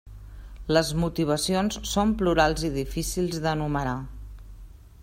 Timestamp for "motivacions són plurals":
1.03-2.65